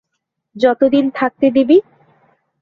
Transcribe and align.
যত 0.55 0.81
দিন 0.93 1.05
থাকতে 1.09 1.47
দিবি। 1.51 1.77